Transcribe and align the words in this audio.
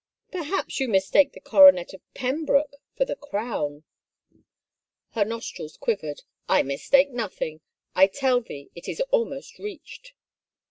Perhaps 0.31 0.79
you 0.79 0.87
mistake 0.87 1.33
the 1.33 1.39
coronet 1.39 1.93
of 1.93 2.01
Pembroke 2.15 2.77
for 2.97 3.05
the 3.05 3.15
crown?" 3.15 3.83
Her 5.11 5.23
nostrils 5.23 5.77
quivered. 5.77 6.23
"I 6.49 6.63
mistake 6.63 7.11
nothing! 7.11 7.61
I 7.93 8.07
tell 8.07 8.41
thee, 8.41 8.71
it 8.73 8.87
is 8.87 8.99
almost 9.11 9.59
reached." 9.59 10.13